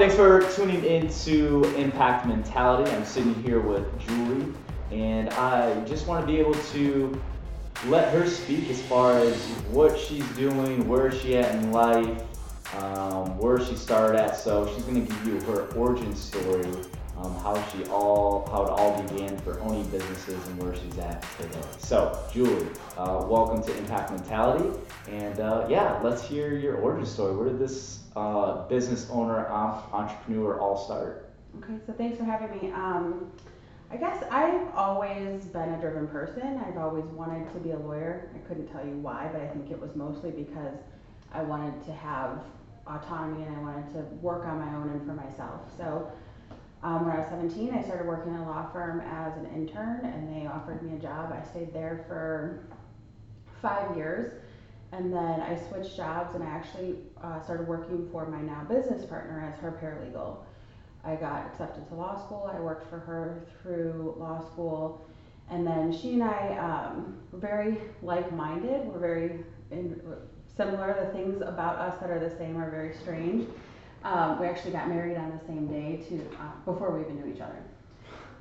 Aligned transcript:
Thanks 0.00 0.14
for 0.14 0.40
tuning 0.52 0.82
in 0.82 1.10
to 1.24 1.62
Impact 1.76 2.26
Mentality. 2.26 2.90
I'm 2.90 3.04
sitting 3.04 3.34
here 3.42 3.60
with 3.60 3.86
Julie, 4.00 4.50
and 4.90 5.28
I 5.30 5.78
just 5.84 6.06
want 6.06 6.26
to 6.26 6.32
be 6.32 6.38
able 6.38 6.54
to 6.54 7.20
let 7.86 8.12
her 8.14 8.26
speak 8.26 8.70
as 8.70 8.80
far 8.80 9.18
as 9.18 9.36
what 9.70 9.98
she's 9.98 10.26
doing, 10.30 10.88
where 10.88 11.12
she 11.12 11.36
at 11.36 11.54
in 11.54 11.70
life, 11.70 12.22
um, 12.78 13.36
where 13.36 13.62
she 13.62 13.76
started 13.76 14.18
at. 14.18 14.38
So 14.38 14.72
she's 14.74 14.84
going 14.84 15.06
to 15.06 15.12
give 15.12 15.26
you 15.26 15.40
her 15.52 15.66
origin 15.74 16.16
story, 16.16 16.66
um, 17.22 17.34
how 17.36 17.62
she 17.68 17.84
all, 17.86 18.48
how 18.50 18.64
it 18.64 18.70
all 18.70 19.02
began 19.02 19.36
for 19.38 19.60
owning 19.60 19.84
businesses 19.90 20.46
and 20.46 20.62
where 20.62 20.74
she's 20.74 20.98
at 20.98 21.24
today. 21.38 21.60
So 21.78 22.18
Julie, 22.32 22.68
uh, 22.96 23.24
welcome 23.28 23.62
to 23.62 23.76
Impact 23.78 24.12
Mentality, 24.12 24.70
and 25.08 25.38
uh, 25.40 25.66
yeah, 25.68 26.00
let's 26.02 26.22
hear 26.22 26.56
your 26.56 26.76
origin 26.76 27.06
story. 27.06 27.36
Where 27.36 27.48
did 27.48 27.58
this 27.58 28.04
uh, 28.16 28.66
business 28.68 29.08
owner, 29.10 29.46
entrepreneur 29.48 30.58
all 30.58 30.76
start? 30.76 31.30
Okay, 31.58 31.78
so 31.86 31.92
thanks 31.92 32.16
for 32.16 32.24
having 32.24 32.50
me. 32.58 32.72
Um, 32.72 33.30
I 33.90 33.96
guess 33.96 34.22
I've 34.30 34.72
always 34.74 35.44
been 35.46 35.68
a 35.70 35.80
driven 35.80 36.06
person. 36.06 36.62
I've 36.64 36.76
always 36.76 37.04
wanted 37.06 37.52
to 37.52 37.58
be 37.58 37.72
a 37.72 37.78
lawyer. 37.78 38.30
I 38.34 38.38
couldn't 38.46 38.68
tell 38.68 38.86
you 38.86 38.92
why, 38.92 39.28
but 39.32 39.42
I 39.42 39.48
think 39.48 39.70
it 39.70 39.80
was 39.80 39.96
mostly 39.96 40.30
because 40.30 40.78
I 41.32 41.42
wanted 41.42 41.84
to 41.86 41.92
have 41.92 42.44
autonomy 42.86 43.44
and 43.44 43.56
I 43.56 43.60
wanted 43.60 43.92
to 43.94 43.98
work 44.22 44.46
on 44.46 44.58
my 44.58 44.74
own 44.76 44.90
and 44.90 45.04
for 45.04 45.12
myself. 45.12 45.76
So 45.76 46.10
um, 46.82 47.04
when 47.04 47.14
I 47.14 47.20
was 47.20 47.28
17, 47.28 47.74
I 47.74 47.82
started 47.82 48.06
working 48.06 48.34
in 48.34 48.40
a 48.40 48.46
law 48.46 48.70
firm 48.72 49.00
as 49.00 49.36
an 49.36 49.46
intern 49.54 50.04
and 50.04 50.34
they 50.34 50.46
offered 50.46 50.82
me 50.82 50.96
a 50.96 50.98
job. 50.98 51.32
I 51.32 51.46
stayed 51.50 51.74
there 51.74 52.04
for 52.08 52.66
five 53.60 53.96
years 53.96 54.32
and 54.92 55.12
then 55.12 55.40
I 55.40 55.60
switched 55.68 55.96
jobs 55.96 56.34
and 56.34 56.42
I 56.42 56.48
actually 56.48 56.96
uh, 57.22 57.40
started 57.42 57.68
working 57.68 58.08
for 58.10 58.26
my 58.26 58.40
now 58.40 58.64
business 58.64 59.04
partner 59.04 59.52
as 59.52 59.60
her 59.60 59.72
paralegal. 59.72 60.38
I 61.04 61.16
got 61.16 61.46
accepted 61.46 61.86
to 61.88 61.94
law 61.94 62.18
school. 62.24 62.50
I 62.52 62.58
worked 62.60 62.88
for 62.88 62.98
her 62.98 63.46
through 63.62 64.14
law 64.18 64.40
school. 64.52 65.06
And 65.50 65.66
then 65.66 65.92
she 65.92 66.14
and 66.14 66.22
I 66.22 66.56
um, 66.58 67.18
were 67.32 67.38
very 67.38 67.78
like 68.02 68.32
minded. 68.32 68.86
We're 68.86 68.98
very 68.98 69.44
in, 69.70 70.00
similar. 70.56 70.96
The 71.04 71.12
things 71.12 71.42
about 71.42 71.76
us 71.76 72.00
that 72.00 72.10
are 72.10 72.20
the 72.20 72.34
same 72.36 72.56
are 72.56 72.70
very 72.70 72.94
strange. 72.94 73.48
Um, 74.02 74.40
we 74.40 74.46
actually 74.46 74.72
got 74.72 74.88
married 74.88 75.16
on 75.16 75.30
the 75.30 75.46
same 75.46 75.66
day 75.66 76.04
to 76.08 76.26
uh, 76.38 76.52
before 76.64 76.96
we 76.96 77.02
even 77.02 77.20
knew 77.20 77.32
each 77.34 77.40
other. 77.40 77.62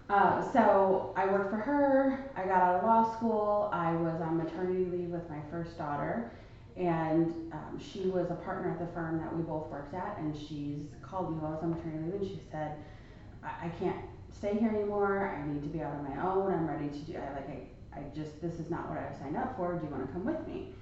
Uh, 0.09 0.51
so 0.51 1.13
I 1.15 1.27
worked 1.27 1.51
for 1.51 1.57
her. 1.57 2.31
I 2.35 2.43
got 2.45 2.61
out 2.61 2.75
of 2.77 2.83
law 2.83 3.15
school. 3.15 3.69
I 3.71 3.93
was 3.93 4.19
on 4.21 4.37
maternity 4.37 4.85
leave 4.85 5.09
with 5.09 5.29
my 5.29 5.39
first 5.51 5.77
daughter, 5.77 6.31
and 6.75 7.51
um, 7.53 7.79
she 7.79 8.07
was 8.09 8.31
a 8.31 8.35
partner 8.35 8.71
at 8.71 8.79
the 8.79 8.91
firm 8.93 9.19
that 9.19 9.35
we 9.35 9.43
both 9.43 9.67
worked 9.67 9.93
at. 9.93 10.17
And 10.17 10.35
she's 10.35 10.87
called 11.03 11.31
me 11.31 11.37
while 11.37 11.51
I 11.51 11.55
was 11.55 11.63
on 11.63 11.71
maternity 11.71 12.11
leave, 12.11 12.21
and 12.21 12.29
she 12.29 12.39
said, 12.49 12.77
I, 13.43 13.67
I 13.67 13.69
can't 13.79 13.97
stay 14.31 14.55
here 14.55 14.69
anymore. 14.69 15.35
I 15.37 15.45
need 15.47 15.61
to 15.61 15.69
be 15.69 15.81
out 15.81 15.93
on 15.93 16.03
my 16.03 16.23
own. 16.25 16.53
I'm 16.53 16.67
ready 16.67 16.89
to 16.89 16.99
do. 16.99 17.17
I 17.17 17.33
like. 17.33 17.49
I, 17.49 17.99
I 17.99 18.03
just 18.15 18.41
this 18.41 18.53
is 18.59 18.69
not 18.69 18.87
what 18.87 18.97
I 18.97 19.11
signed 19.19 19.35
up 19.35 19.57
for. 19.57 19.73
Do 19.73 19.85
you 19.85 19.91
want 19.91 20.07
to 20.07 20.13
come 20.13 20.25
with 20.25 20.47
me? 20.47 20.73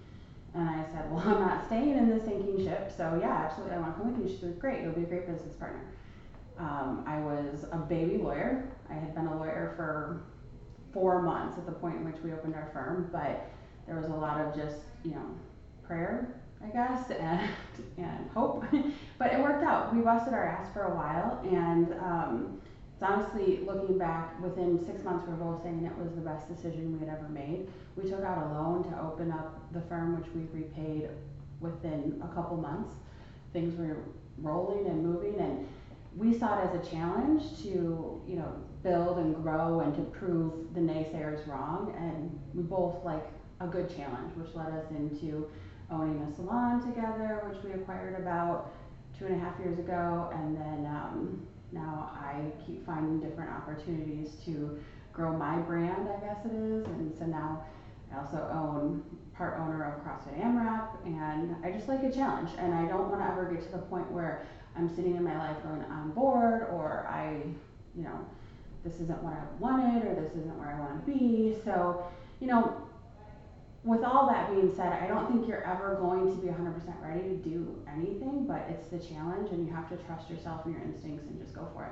And 0.58 0.68
I 0.68 0.84
said, 0.92 1.12
well, 1.12 1.20
I'm 1.26 1.40
not 1.40 1.66
staying 1.68 1.98
in 1.98 2.10
this 2.10 2.26
sinking 2.26 2.66
ship, 2.66 2.92
so 2.96 3.18
yeah, 3.22 3.46
absolutely, 3.46 3.76
I 3.76 3.80
want 3.80 3.96
to 3.96 4.02
come 4.02 4.14
with 4.14 4.28
you. 4.28 4.36
She 4.36 4.42
said, 4.42 4.60
great, 4.60 4.82
you'll 4.82 4.94
be 4.94 5.04
a 5.04 5.06
great 5.06 5.28
business 5.28 5.54
partner. 5.56 5.86
Um, 6.58 7.04
I 7.06 7.20
was 7.20 7.66
a 7.72 7.78
baby 7.78 8.18
lawyer. 8.18 8.68
I 8.90 8.96
had 8.96 9.14
been 9.14 9.28
a 9.28 9.38
lawyer 9.38 9.74
for 9.76 10.24
four 10.92 11.22
months 11.22 11.60
at 11.60 11.68
the 11.68 11.72
point 11.72 11.98
in 11.98 12.06
which 12.06 12.16
we 12.24 12.34
opened 12.34 12.56
our 12.56 12.72
firm, 12.74 13.08
but 13.12 13.48
there 13.86 13.96
was 13.96 14.06
a 14.06 14.16
lot 14.16 14.42
of 14.42 14.56
just, 14.56 14.78
you 15.04 15.12
know, 15.12 15.26
prayer, 15.86 16.42
I 16.64 16.70
guess, 16.70 17.12
and, 17.20 17.50
and 17.98 18.30
hope. 18.34 18.66
but 19.20 19.32
it 19.32 19.40
worked 19.40 19.64
out. 19.64 19.96
We 19.96 20.02
busted 20.02 20.34
our 20.34 20.48
ass 20.48 20.74
for 20.74 20.86
a 20.86 20.96
while, 20.96 21.40
and 21.48 21.94
um, 22.02 22.62
it's 23.00 23.04
honestly 23.08 23.60
looking 23.64 24.00
back, 24.00 24.42
within 24.42 24.84
six 24.84 25.04
months, 25.04 25.28
we 25.28 25.34
were 25.36 25.52
both 25.52 25.62
saying 25.62 25.86
it 25.86 25.96
was 26.04 26.16
the 26.16 26.22
best 26.22 26.48
decision 26.48 27.00
we 27.00 27.06
had 27.06 27.16
ever 27.16 27.30
made. 27.30 27.68
We 27.96 28.10
took 28.10 28.24
out 28.24 28.40
a 28.40 28.54
loan 28.56 28.90
to 28.90 29.00
open 29.00 29.32
up 29.32 29.72
the 29.72 29.82
firm, 29.82 30.20
which 30.20 30.28
we 30.34 30.48
repaid 30.60 31.10
within 31.60 32.20
a 32.24 32.28
couple 32.34 32.58
months. 32.58 32.96
Things 33.54 33.78
were 33.78 33.98
rolling 34.40 34.88
and 34.88 35.06
moving, 35.06 35.40
and 35.40 35.68
we 36.16 36.36
saw 36.36 36.60
it 36.60 36.70
as 36.74 36.88
a 36.88 36.90
challenge 36.90 37.44
to, 37.62 38.20
you 38.28 38.36
know, 38.36 38.52
build 38.82 39.20
and 39.20 39.36
grow 39.44 39.82
and 39.82 39.96
to 39.96 40.02
prove 40.02 40.74
the 40.74 40.80
naysayers 40.80 41.48
wrong. 41.48 41.94
And 42.00 42.40
we 42.56 42.64
both 42.64 43.06
like 43.06 43.28
a 43.60 43.68
good 43.68 43.96
challenge, 43.96 44.36
which 44.36 44.56
led 44.56 44.74
us 44.74 44.90
into 44.90 45.48
owning 45.92 46.20
a 46.24 46.36
salon 46.36 46.82
together, 46.82 47.44
which 47.48 47.64
we 47.64 47.80
acquired 47.80 48.20
about 48.20 48.74
two 49.20 49.28
and 49.28 49.36
a 49.36 49.40
half 49.40 49.60
years 49.60 49.78
ago. 49.78 50.32
And 50.34 50.58
then 50.58 50.88
um, 50.88 51.48
now 51.72 52.12
I 52.14 52.52
keep 52.66 52.86
finding 52.86 53.20
different 53.20 53.52
opportunities 53.52 54.36
to 54.46 54.80
grow 55.14 55.36
my 55.36 55.58
brand, 55.58 56.08
I 56.10 56.20
guess 56.26 56.46
it 56.46 56.54
is. 56.54 56.86
And 56.86 57.14
so 57.18 57.26
now 57.26 57.66
I 58.14 58.20
also 58.20 58.38
own 58.54 59.04
part 59.36 59.60
owner 59.60 59.84
of 59.84 60.04
CrossFit 60.04 60.42
AMRAP, 60.42 61.06
and 61.06 61.56
I 61.64 61.72
just 61.72 61.88
like 61.88 62.04
a 62.04 62.12
challenge. 62.12 62.50
And 62.58 62.74
I 62.74 62.88
don't 62.88 63.10
want 63.10 63.22
to 63.22 63.28
ever 63.28 63.52
get 63.52 63.64
to 63.66 63.72
the 63.72 63.84
point 63.84 64.10
where 64.12 64.48
I'm 64.76 64.88
sitting 64.96 65.16
in 65.16 65.24
my 65.24 65.38
life 65.38 65.62
going, 65.64 65.84
I'm 65.92 66.12
bored, 66.12 66.68
or 66.72 67.08
I, 67.10 67.44
you 67.96 68.04
know, 68.04 68.26
this 68.84 68.96
isn't 68.96 69.22
what 69.24 69.34
I 69.34 69.44
wanted, 69.60 70.08
or 70.08 70.16
this 70.16 70.32
isn't 70.32 70.58
where 70.58 70.70
I 70.70 70.80
want 70.80 71.06
to 71.06 71.12
be. 71.12 71.56
So, 71.66 72.06
you 72.40 72.48
know, 72.48 72.87
with 73.88 74.04
all 74.04 74.28
that 74.28 74.52
being 74.52 74.74
said, 74.76 74.92
I 74.92 75.08
don't 75.08 75.32
think 75.32 75.48
you're 75.48 75.64
ever 75.64 75.96
going 75.96 76.30
to 76.30 76.42
be 76.42 76.50
100% 76.50 77.02
ready 77.02 77.22
to 77.22 77.36
do 77.38 77.82
anything, 77.88 78.46
but 78.46 78.66
it's 78.70 78.90
the 78.90 79.00
challenge, 79.00 79.50
and 79.52 79.66
you 79.66 79.74
have 79.74 79.90
to 79.90 79.96
trust 80.06 80.30
yourself 80.30 80.66
and 80.66 80.76
your 80.76 80.84
instincts 80.84 81.26
and 81.26 81.40
just 81.40 81.56
go 81.56 81.68
for 81.74 81.86
it. 81.86 81.92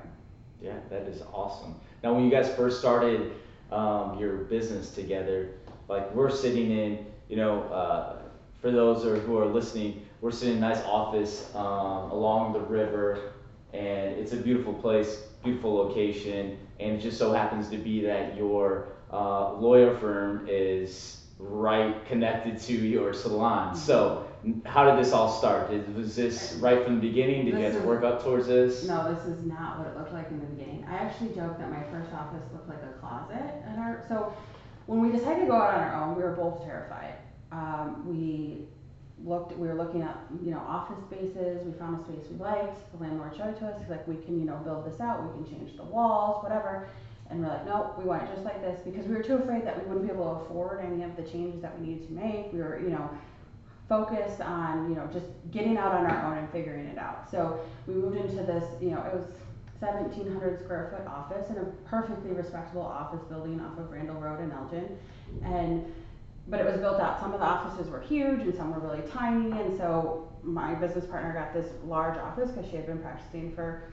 Yeah, 0.61 0.75
that 0.89 1.03
is 1.03 1.21
awesome. 1.33 1.75
Now, 2.03 2.13
when 2.13 2.25
you 2.25 2.31
guys 2.31 2.53
first 2.53 2.79
started 2.79 3.33
um, 3.71 4.19
your 4.19 4.35
business 4.35 4.91
together, 4.91 5.51
like 5.87 6.13
we're 6.13 6.29
sitting 6.29 6.71
in, 6.71 7.05
you 7.29 7.37
know, 7.37 7.63
uh, 7.63 8.17
for 8.61 8.71
those 8.71 9.03
who 9.03 9.37
are 9.37 9.45
listening, 9.45 10.05
we're 10.21 10.31
sitting 10.31 10.57
in 10.57 10.63
a 10.63 10.67
nice 10.67 10.83
office 10.83 11.53
um, 11.55 12.11
along 12.11 12.53
the 12.53 12.59
river, 12.59 13.33
and 13.73 14.13
it's 14.13 14.33
a 14.33 14.37
beautiful 14.37 14.73
place, 14.73 15.23
beautiful 15.43 15.73
location, 15.73 16.57
and 16.79 16.97
it 16.97 17.01
just 17.01 17.17
so 17.17 17.31
happens 17.31 17.69
to 17.69 17.77
be 17.77 18.01
that 18.01 18.35
your 18.35 18.87
uh, 19.13 19.53
lawyer 19.53 19.95
firm 19.97 20.45
is 20.49 21.24
right 21.37 22.05
connected 22.05 22.59
to 22.61 22.73
your 22.73 23.13
salon. 23.13 23.69
Mm-hmm. 23.69 23.77
So, 23.77 24.27
how 24.65 24.89
did 24.89 25.03
this 25.03 25.11
all 25.11 25.29
start? 25.29 25.71
Was 25.95 26.15
this 26.15 26.57
right 26.61 26.83
from 26.83 26.95
the 26.95 27.01
beginning? 27.01 27.45
Did 27.45 27.55
this 27.55 27.59
you 27.59 27.65
have 27.65 27.81
to 27.81 27.87
work 27.87 28.03
up 28.03 28.23
towards 28.23 28.47
this? 28.47 28.83
No, 28.85 29.13
this 29.13 29.25
is 29.25 29.43
not 29.43 29.79
what 29.79 29.87
it 29.87 29.97
looked 29.97 30.13
like 30.13 30.29
in 30.29 30.39
the 30.39 30.45
beginning. 30.45 30.85
I 30.87 30.95
actually 30.95 31.33
joked 31.33 31.59
that 31.59 31.71
my 31.71 31.83
first 31.91 32.13
office 32.13 32.43
looked 32.53 32.69
like 32.69 32.83
a 32.83 32.99
closet. 32.99 33.53
And 33.67 33.79
our, 33.79 34.05
so, 34.07 34.35
when 34.85 35.01
we 35.01 35.11
decided 35.11 35.41
to 35.41 35.45
go 35.47 35.55
out 35.55 35.73
on 35.73 35.79
our 35.79 36.03
own, 36.03 36.15
we 36.15 36.23
were 36.23 36.35
both 36.35 36.63
terrified. 36.63 37.15
Um, 37.51 38.03
we 38.05 38.67
looked, 39.23 39.57
we 39.57 39.67
were 39.67 39.73
looking 39.73 40.03
at, 40.03 40.17
you 40.43 40.51
know, 40.51 40.59
office 40.59 41.03
spaces. 41.05 41.65
We 41.65 41.73
found 41.73 42.01
a 42.01 42.03
space 42.03 42.31
we 42.31 42.37
liked. 42.37 42.91
The 42.91 43.03
landlord 43.03 43.35
showed 43.35 43.49
it 43.49 43.59
to 43.59 43.67
us. 43.67 43.79
He's 43.79 43.89
like, 43.89 44.07
we 44.07 44.15
can, 44.17 44.39
you 44.39 44.45
know, 44.45 44.57
build 44.57 44.85
this 44.85 44.99
out. 44.99 45.23
We 45.23 45.43
can 45.43 45.57
change 45.57 45.75
the 45.75 45.83
walls, 45.83 46.43
whatever. 46.43 46.89
And 47.29 47.41
we're 47.41 47.47
like, 47.47 47.65
nope, 47.65 47.97
we 47.97 48.05
want 48.05 48.23
it 48.23 48.29
just 48.33 48.43
like 48.45 48.61
this 48.61 48.79
because 48.81 49.05
we 49.07 49.15
were 49.15 49.23
too 49.23 49.35
afraid 49.35 49.65
that 49.65 49.81
we 49.81 49.87
wouldn't 49.87 50.05
be 50.05 50.13
able 50.13 50.35
to 50.35 50.41
afford 50.41 50.85
any 50.85 51.03
of 51.03 51.15
the 51.15 51.23
changes 51.23 51.61
that 51.61 51.79
we 51.79 51.87
needed 51.87 52.07
to 52.07 52.13
make. 52.13 52.53
We 52.53 52.59
were, 52.59 52.79
you 52.79 52.89
know, 52.89 53.09
focused 53.89 54.41
on, 54.41 54.89
you 54.89 54.95
know, 54.95 55.07
just 55.11 55.25
getting 55.51 55.77
out 55.77 55.93
on 55.93 56.05
our 56.05 56.31
own 56.31 56.37
and 56.37 56.51
figuring 56.51 56.85
it 56.85 56.97
out. 56.97 57.29
So 57.29 57.59
we 57.87 57.95
moved 57.95 58.17
into 58.17 58.43
this, 58.43 58.63
you 58.81 58.91
know, 58.91 59.01
it 59.03 59.13
was 59.13 59.25
1700 59.79 60.63
square 60.63 60.95
foot 60.95 61.07
office 61.07 61.49
in 61.49 61.57
a 61.57 61.65
perfectly 61.89 62.31
respectable 62.31 62.81
office 62.81 63.21
building 63.27 63.59
off 63.59 63.77
of 63.77 63.91
Randall 63.91 64.15
Road 64.15 64.41
in 64.41 64.51
Elgin. 64.51 64.97
And 65.43 65.93
but 66.47 66.59
it 66.59 66.65
was 66.65 66.77
built 66.77 66.99
out. 66.99 67.19
Some 67.19 67.33
of 67.33 67.39
the 67.39 67.45
offices 67.45 67.89
were 67.89 68.01
huge 68.01 68.41
and 68.41 68.53
some 68.53 68.71
were 68.71 68.79
really 68.79 69.07
tiny. 69.09 69.51
And 69.59 69.75
so 69.75 70.31
my 70.43 70.75
business 70.75 71.05
partner 71.05 71.33
got 71.33 71.53
this 71.53 71.73
large 71.85 72.17
office 72.19 72.51
because 72.51 72.69
she 72.69 72.75
had 72.75 72.85
been 72.85 72.99
practicing 72.99 73.53
for 73.55 73.91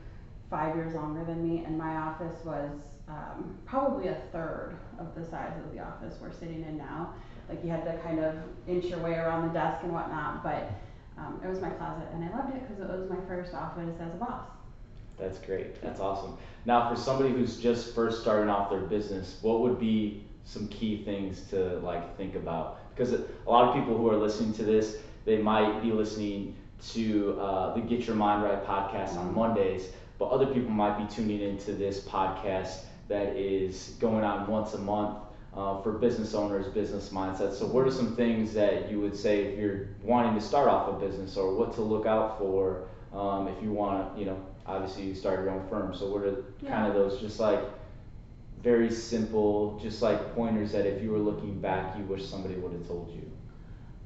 five 0.50 0.76
years 0.76 0.94
longer 0.94 1.24
than 1.24 1.48
me. 1.48 1.64
And 1.64 1.78
my 1.78 1.96
office 1.96 2.44
was 2.44 2.70
um, 3.12 3.58
probably 3.66 4.08
a 4.08 4.16
third 4.32 4.76
of 4.98 5.14
the 5.14 5.24
size 5.28 5.52
of 5.64 5.72
the 5.74 5.80
office 5.80 6.14
we're 6.20 6.32
sitting 6.32 6.62
in 6.62 6.78
now. 6.78 7.14
Like 7.48 7.62
you 7.62 7.70
had 7.70 7.84
to 7.84 7.98
kind 7.98 8.20
of 8.20 8.34
inch 8.66 8.86
your 8.86 9.00
way 9.00 9.14
around 9.14 9.48
the 9.48 9.54
desk 9.54 9.82
and 9.82 9.92
whatnot. 9.92 10.42
But 10.42 10.70
um, 11.18 11.40
it 11.44 11.48
was 11.48 11.60
my 11.60 11.70
closet 11.70 12.08
and 12.14 12.24
I 12.24 12.36
loved 12.36 12.54
it 12.54 12.62
because 12.66 12.82
it 12.82 12.88
was 12.88 13.10
my 13.10 13.18
first 13.28 13.54
office 13.54 13.94
as 14.00 14.14
a 14.14 14.16
boss. 14.16 14.46
That's 15.18 15.38
great. 15.38 15.80
That's 15.82 16.00
awesome. 16.00 16.38
Now, 16.64 16.88
for 16.88 16.96
somebody 16.98 17.30
who's 17.30 17.58
just 17.58 17.94
first 17.94 18.22
starting 18.22 18.48
off 18.48 18.70
their 18.70 18.80
business, 18.80 19.38
what 19.42 19.60
would 19.60 19.78
be 19.78 20.24
some 20.44 20.68
key 20.68 21.02
things 21.04 21.42
to 21.50 21.78
like 21.78 22.16
think 22.16 22.34
about 22.34 22.80
because 22.94 23.12
a 23.12 23.24
lot 23.46 23.68
of 23.68 23.74
people 23.74 23.96
who 23.96 24.10
are 24.10 24.16
listening 24.16 24.52
to 24.52 24.64
this 24.64 24.98
they 25.24 25.38
might 25.38 25.80
be 25.80 25.92
listening 25.92 26.56
to 26.88 27.38
uh, 27.40 27.74
the 27.74 27.80
get 27.80 28.06
your 28.06 28.16
mind 28.16 28.42
right 28.42 28.64
podcast 28.66 29.16
on 29.16 29.26
mm-hmm. 29.26 29.36
mondays 29.36 29.90
but 30.18 30.26
other 30.26 30.46
people 30.46 30.70
might 30.70 30.98
be 30.98 31.14
tuning 31.14 31.40
into 31.40 31.72
this 31.72 32.00
podcast 32.00 32.80
that 33.08 33.36
is 33.36 33.96
going 34.00 34.24
on 34.24 34.46
once 34.46 34.74
a 34.74 34.78
month 34.78 35.18
uh, 35.54 35.80
for 35.82 35.92
business 35.92 36.34
owners, 36.34 36.66
business 36.68 37.10
mindsets. 37.10 37.54
So, 37.54 37.66
what 37.66 37.86
are 37.86 37.90
some 37.90 38.16
things 38.16 38.52
that 38.54 38.90
you 38.90 39.00
would 39.00 39.16
say 39.16 39.44
if 39.44 39.58
you're 39.58 39.88
wanting 40.02 40.34
to 40.34 40.40
start 40.40 40.68
off 40.68 40.88
a 40.88 40.92
business, 40.92 41.36
or 41.36 41.54
what 41.54 41.74
to 41.74 41.82
look 41.82 42.06
out 42.06 42.38
for 42.38 42.88
um, 43.12 43.48
if 43.48 43.62
you 43.62 43.72
want 43.72 44.14
to, 44.14 44.20
you 44.20 44.26
know, 44.26 44.40
obviously 44.66 45.04
you 45.04 45.14
start 45.14 45.40
your 45.40 45.50
own 45.50 45.68
firm. 45.68 45.94
So, 45.94 46.10
what 46.10 46.22
are 46.22 46.44
yeah. 46.62 46.70
kind 46.70 46.86
of 46.86 46.94
those 46.94 47.20
just 47.20 47.38
like 47.38 47.60
very 48.62 48.90
simple, 48.90 49.78
just 49.82 50.02
like 50.02 50.34
pointers 50.34 50.72
that 50.72 50.86
if 50.86 51.02
you 51.02 51.10
were 51.10 51.18
looking 51.18 51.60
back, 51.60 51.98
you 51.98 52.04
wish 52.04 52.24
somebody 52.24 52.54
would 52.54 52.72
have 52.72 52.86
told 52.86 53.10
you? 53.12 53.30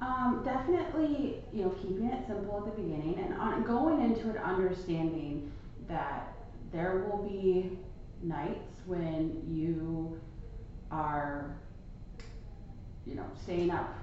Um, 0.00 0.42
definitely, 0.44 1.42
you 1.52 1.64
know, 1.64 1.70
keeping 1.70 2.06
it 2.06 2.26
simple 2.26 2.58
at 2.58 2.76
the 2.76 2.82
beginning 2.82 3.19
and 3.19 3.34
on, 3.34 3.62
going 3.62 4.02
into 4.02 4.31
it 4.31 4.37
understanding 4.37 5.50
that 5.88 6.34
there 6.72 7.06
will 7.08 7.22
be 7.22 7.78
nights 8.22 8.80
when 8.86 9.42
you 9.48 10.20
are, 10.90 11.56
you 13.06 13.14
know, 13.14 13.26
staying 13.42 13.70
up, 13.70 13.94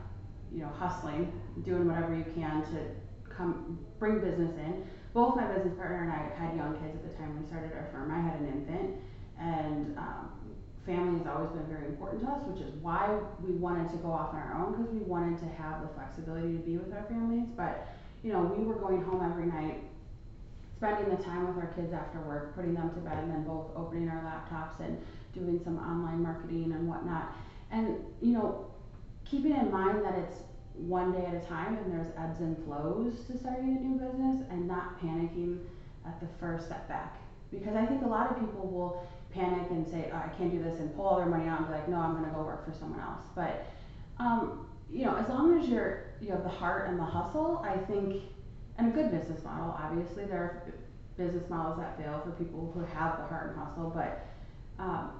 you 0.52 0.60
know, 0.60 0.70
hustling, 0.78 1.32
doing 1.64 1.88
whatever 1.88 2.16
you 2.16 2.26
can 2.36 2.64
to 2.64 3.34
come 3.36 3.80
bring 4.00 4.20
business 4.20 4.52
in. 4.58 4.84
Both 5.14 5.36
my 5.36 5.46
business 5.46 5.76
partner 5.78 6.04
and 6.04 6.12
I 6.12 6.34
had 6.36 6.56
young 6.56 6.74
kids 6.82 6.96
at 6.96 7.04
the 7.04 7.16
time 7.18 7.40
we 7.40 7.46
started 7.48 7.72
our 7.74 7.90
firm. 7.92 8.12
I 8.12 8.20
had 8.20 8.40
an 8.42 8.48
infant, 8.48 8.96
and 9.40 9.98
um, 9.98 10.30
family 10.86 11.20
has 11.20 11.28
always 11.28 11.52
been 11.52 11.68
very 11.68 11.86
important 11.86 12.24
to 12.24 12.30
us, 12.30 12.42
which 12.48 12.62
is 12.62 12.74
why 12.82 13.20
we 13.42 13.54
wanted 13.54 13.90
to 13.92 13.98
go 13.98 14.12
off 14.12 14.34
on 14.34 14.42
our 14.42 14.58
own 14.58 14.74
because 14.74 14.92
we 14.92 15.00
wanted 15.00 15.38
to 15.40 15.46
have 15.62 15.82
the 15.82 15.88
flexibility 15.94 16.58
to 16.58 16.64
be 16.64 16.78
with 16.78 16.92
our 16.94 17.06
families. 17.06 17.48
But 17.56 17.94
you 18.24 18.32
know, 18.32 18.42
we 18.42 18.64
were 18.64 18.76
going 18.76 19.04
home 19.04 19.22
every 19.22 19.46
night, 19.46 19.84
spending 20.84 21.16
the 21.16 21.24
time 21.24 21.48
with 21.48 21.58
our 21.64 21.72
kids 21.74 21.94
after 21.94 22.20
work, 22.20 22.54
putting 22.56 22.74
them 22.74 22.90
to 22.90 23.00
bed, 23.00 23.18
and 23.18 23.32
then 23.32 23.44
both 23.44 23.72
opening 23.74 24.10
our 24.10 24.22
laptops 24.22 24.84
and 24.86 25.00
doing 25.34 25.58
some 25.64 25.78
online 25.78 26.22
marketing 26.22 26.74
and 26.74 26.90
whatnot. 26.90 27.34
And 27.72 28.04
you 28.22 28.34
know, 28.34 28.66
keeping 29.24 29.56
in 29.56 29.72
mind 29.72 30.04
that 30.04 30.16
it's 30.16 30.40
one 30.74 31.14
day 31.14 31.26
at 31.26 31.36
a 31.36 31.40
time 31.48 31.78
and 31.78 31.94
there's 31.94 32.12
ebbs 32.18 32.42
and 32.42 32.58
flows 32.66 33.14
to 33.28 33.38
starting 33.38 33.78
a 33.78 33.80
new 33.80 33.98
business 33.98 34.44
and 34.50 34.68
not 34.68 35.00
panicking 35.00 35.60
at 36.06 36.20
the 36.20 36.28
first 36.38 36.68
setback. 36.68 37.16
Because 37.50 37.76
I 37.76 37.86
think 37.86 38.04
a 38.04 38.08
lot 38.08 38.32
of 38.32 38.40
people 38.40 38.68
will 38.68 39.08
panic 39.34 39.70
and 39.70 39.88
say, 39.88 40.10
oh, 40.12 40.18
I 40.18 40.30
can't 40.38 40.52
do 40.52 40.62
this 40.62 40.80
and 40.80 40.94
pull 40.96 41.06
all 41.06 41.18
their 41.18 41.28
money 41.28 41.48
out 41.48 41.60
and 41.60 41.68
be 41.68 41.74
like, 41.76 41.88
no, 41.88 41.98
I'm 41.98 42.14
gonna 42.14 42.34
go 42.34 42.42
work 42.42 42.66
for 42.66 42.78
someone 42.78 43.00
else. 43.00 43.24
But, 43.36 43.68
um, 44.20 44.68
you 44.92 45.06
know, 45.06 45.16
as 45.16 45.30
long 45.30 45.58
as 45.58 45.70
you're, 45.70 46.08
you 46.20 46.32
have 46.32 46.44
the 46.44 46.50
heart 46.50 46.90
and 46.90 47.00
the 47.00 47.06
hustle, 47.06 47.64
I 47.66 47.78
think, 47.78 48.24
and 48.78 48.88
a 48.88 48.92
good 48.92 49.12
business 49.12 49.44
model, 49.44 49.76
obviously, 49.78 50.26
there 50.26 50.38
are 50.38 50.74
business 51.18 51.50
models 51.50 51.78
that 51.78 51.98
fail 51.98 52.22
for 52.24 52.32
people 52.32 52.72
who 52.74 52.82
have 52.82 53.18
the 53.18 53.26
heart 53.26 53.52
and 53.52 53.60
hustle, 53.60 53.92
but, 53.96 54.26
um, 54.84 55.12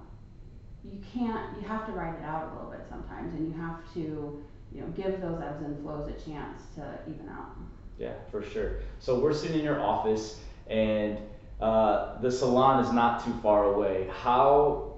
you 0.84 1.00
can't, 1.14 1.56
you 1.58 1.68
have 1.68 1.86
to 1.86 1.92
write 1.94 2.16
it 2.16 2.24
out 2.24 2.52
a 2.52 2.56
little 2.56 2.72
bit 2.72 2.82
sometimes 2.90 3.34
and 3.34 3.48
you 3.48 3.62
have 3.62 3.78
to, 3.94 4.44
you 4.74 4.82
know, 4.82 4.88
give 4.88 5.22
those 5.22 5.42
ebbs 5.42 5.64
and 5.64 5.82
flows 5.82 6.10
a 6.10 6.30
chance 6.30 6.64
to 6.76 7.00
even 7.08 7.30
out. 7.30 7.56
Yeah, 7.98 8.14
for 8.30 8.44
sure. 8.44 8.80
So 9.00 9.20
we're 9.20 9.34
sitting 9.34 9.60
in 9.60 9.64
your 9.64 9.80
office 9.80 10.40
and 10.68 11.20
uh, 11.62 12.20
the 12.20 12.32
salon 12.32 12.84
is 12.84 12.92
not 12.92 13.24
too 13.24 13.34
far 13.42 13.74
away. 13.74 14.10
How 14.12 14.90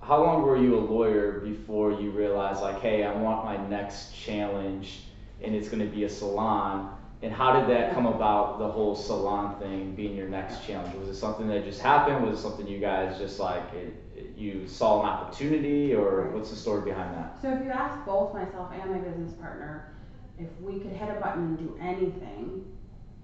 how 0.00 0.22
long 0.22 0.42
were 0.42 0.56
you 0.56 0.78
a 0.78 0.80
lawyer 0.80 1.40
before 1.40 1.92
you 1.92 2.10
realized 2.10 2.60
like, 2.60 2.80
hey, 2.80 3.04
I 3.04 3.14
want 3.14 3.44
my 3.44 3.56
next 3.68 4.14
challenge, 4.14 5.00
and 5.42 5.54
it's 5.54 5.68
going 5.68 5.80
to 5.80 5.94
be 5.94 6.04
a 6.04 6.10
salon? 6.10 6.94
And 7.24 7.32
how 7.32 7.58
did 7.58 7.70
that 7.74 7.94
come 7.94 8.04
about? 8.04 8.58
The 8.58 8.68
whole 8.68 8.94
salon 8.94 9.58
thing 9.58 9.94
being 9.94 10.14
your 10.14 10.28
next 10.28 10.66
challenge 10.66 10.94
was 10.94 11.08
it 11.08 11.14
something 11.14 11.48
that 11.48 11.64
just 11.64 11.80
happened? 11.80 12.22
Was 12.26 12.38
it 12.38 12.42
something 12.42 12.68
you 12.68 12.78
guys 12.78 13.16
just 13.18 13.40
like 13.40 13.62
it, 13.72 13.94
it, 14.14 14.36
you 14.36 14.68
saw 14.68 15.00
an 15.00 15.08
opportunity, 15.08 15.94
or 15.94 16.28
what's 16.32 16.50
the 16.50 16.56
story 16.56 16.82
behind 16.82 17.14
that? 17.14 17.38
So 17.40 17.50
if 17.50 17.64
you 17.64 17.70
ask 17.70 18.04
both 18.04 18.34
myself 18.34 18.72
and 18.78 18.90
my 18.90 18.98
business 18.98 19.32
partner, 19.32 19.94
if 20.38 20.48
we 20.60 20.78
could 20.78 20.92
hit 20.92 21.08
a 21.08 21.18
button 21.18 21.44
and 21.44 21.58
do 21.58 21.78
anything, 21.80 22.62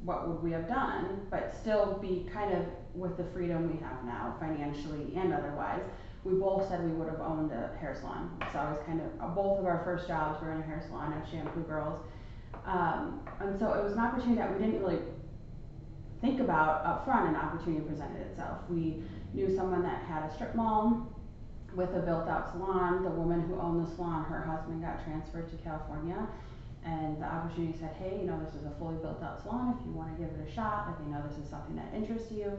what 0.05 0.27
would 0.27 0.43
we 0.43 0.51
have 0.53 0.67
done, 0.67 1.27
but 1.31 1.55
still 1.61 1.99
be 2.01 2.27
kind 2.33 2.55
of 2.55 2.65
with 2.95 3.19
the 3.19 3.25
freedom 3.35 3.71
we 3.71 3.79
have 3.85 4.03
now, 4.05 4.35
financially 4.41 5.13
and 5.15 5.35
otherwise. 5.35 5.83
We 6.25 6.35
both 6.35 6.67
said 6.71 6.83
we 6.85 6.93
would 6.93 7.09
have 7.09 7.21
owned 7.21 7.53
a 7.53 7.77
hair 7.79 7.95
salon. 8.01 8.31
So 8.51 8.61
I 8.61 8.71
was 8.71 8.79
kind 8.87 9.03
of, 9.03 9.35
both 9.35 9.59
of 9.59 9.67
our 9.67 9.83
first 9.85 10.09
jobs 10.09 10.43
were 10.43 10.53
in 10.53 10.61
a 10.61 10.65
hair 10.65 10.83
salon 10.87 11.13
at 11.13 11.29
Shampoo 11.31 11.61
Girls. 11.65 12.01
Um, 12.67 13.21
and 13.41 13.59
so 13.59 13.73
it 13.73 13.83
was 13.83 13.93
an 13.93 13.99
opportunity 13.99 14.37
that 14.37 14.53
we 14.53 14.65
didn't 14.65 14.81
really 14.81 15.01
think 16.21 16.41
about 16.41 16.85
up 16.85 17.05
front, 17.05 17.29
an 17.29 17.37
opportunity 17.37 17.83
presented 17.87 18.21
itself. 18.21 18.59
We 18.69 19.03
knew 19.33 19.55
someone 19.55 19.83
that 19.83 20.03
had 20.05 20.25
a 20.25 20.35
strip 20.35 20.55
mall 20.55 21.09
with 21.75 21.91
a 21.95 22.01
built 22.01 22.29
out 22.29 22.51
salon. 22.53 23.03
The 23.03 23.11
woman 23.11 23.41
who 23.43 23.59
owned 23.59 23.87
the 23.87 23.95
salon, 23.95 24.25
her 24.25 24.43
husband 24.43 24.83
got 24.83 25.03
transferred 25.05 25.51
to 25.51 25.57
California 25.59 26.29
and 26.85 27.21
the 27.21 27.27
opportunity 27.27 27.77
said, 27.79 27.95
hey, 27.99 28.19
you 28.21 28.27
know, 28.27 28.41
this 28.43 28.55
is 28.55 28.65
a 28.65 28.73
fully 28.79 28.97
built 28.97 29.23
out 29.23 29.43
salon. 29.43 29.77
If 29.79 29.87
you 29.87 29.93
want 29.93 30.17
to 30.17 30.23
give 30.23 30.33
it 30.33 30.49
a 30.49 30.51
shot, 30.51 30.87
like 30.89 30.99
they 30.99 31.11
know 31.13 31.23
this 31.29 31.37
is 31.37 31.49
something 31.49 31.77
that 31.77 31.93
interests 31.95 32.33
you. 32.33 32.53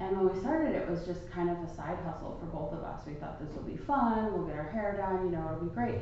And 0.00 0.16
when 0.16 0.32
we 0.32 0.40
started, 0.40 0.74
it 0.74 0.88
was 0.88 1.04
just 1.04 1.30
kind 1.30 1.50
of 1.50 1.58
a 1.58 1.74
side 1.74 1.98
hustle 2.04 2.38
for 2.40 2.46
both 2.46 2.72
of 2.72 2.84
us. 2.84 3.02
We 3.06 3.14
thought 3.14 3.40
this 3.40 3.54
will 3.54 3.64
be 3.64 3.76
fun. 3.76 4.32
We'll 4.32 4.46
get 4.46 4.56
our 4.56 4.70
hair 4.70 4.96
done. 4.96 5.26
You 5.26 5.36
know, 5.36 5.44
it'll 5.52 5.68
be 5.68 5.74
great. 5.74 5.98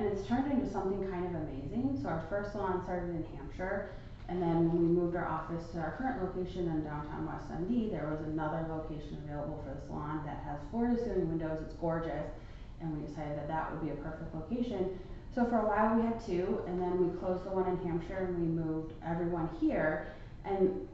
And 0.00 0.08
it's 0.08 0.26
turned 0.26 0.50
into 0.50 0.66
something 0.66 1.06
kind 1.10 1.26
of 1.26 1.42
amazing. 1.42 1.98
So 2.00 2.08
our 2.08 2.24
first 2.30 2.52
salon 2.52 2.80
started 2.84 3.10
in 3.10 3.26
Hampshire. 3.36 3.92
And 4.30 4.40
then 4.40 4.70
when 4.70 4.80
we 4.80 4.88
moved 4.88 5.14
our 5.14 5.28
office 5.28 5.68
to 5.72 5.78
our 5.78 5.94
current 5.98 6.24
location 6.24 6.68
in 6.68 6.84
downtown 6.84 7.26
West 7.28 7.50
Dundee, 7.50 7.90
there 7.90 8.08
was 8.08 8.24
another 8.24 8.64
location 8.70 9.20
available 9.28 9.60
for 9.62 9.74
the 9.74 9.86
salon 9.86 10.22
that 10.24 10.40
has 10.48 10.56
floor 10.70 10.88
to 10.88 10.96
ceiling 10.96 11.28
windows. 11.28 11.60
It's 11.60 11.74
gorgeous. 11.74 12.32
And 12.80 12.96
we 12.96 13.06
decided 13.06 13.36
that 13.36 13.48
that 13.48 13.70
would 13.70 13.84
be 13.84 13.90
a 13.90 13.96
perfect 14.00 14.34
location. 14.34 14.98
So 15.34 15.44
for 15.44 15.60
a 15.60 15.68
while 15.68 15.94
we 15.94 16.02
had 16.08 16.24
two, 16.24 16.64
and 16.66 16.80
then 16.80 16.96
we 16.96 17.18
closed 17.20 17.44
the 17.44 17.50
one 17.50 17.68
in 17.68 17.76
Hampshire 17.84 18.24
and 18.24 18.40
we 18.40 18.48
moved 18.48 18.94
everyone 19.04 19.50
here. 19.60 20.14
And 20.46 20.88